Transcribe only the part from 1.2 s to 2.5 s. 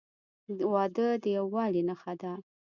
د یووالي نښه ده.